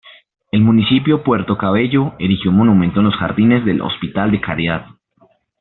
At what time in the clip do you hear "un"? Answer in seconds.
2.49-2.57